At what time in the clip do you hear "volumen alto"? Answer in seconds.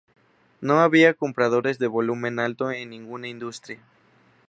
1.85-2.71